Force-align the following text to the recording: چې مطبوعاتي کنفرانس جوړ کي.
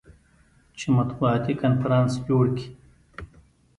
چې 0.77 0.85
مطبوعاتي 0.97 1.53
کنفرانس 1.61 2.11
جوړ 2.27 2.45
کي. 2.57 2.67